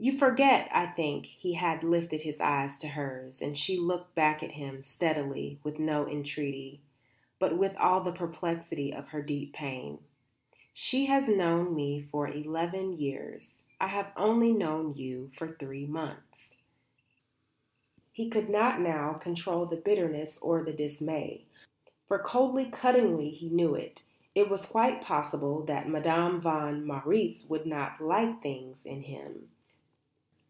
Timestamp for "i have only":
13.80-14.52